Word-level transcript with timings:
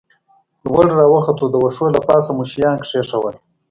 لوړ 0.65 0.85
را 0.99 1.05
وختو، 1.13 1.45
د 1.49 1.55
وښو 1.63 1.85
له 1.95 2.01
پاسه 2.07 2.31
مو 2.35 2.43
شیان 2.51 2.77
کېښوول. 2.85 3.35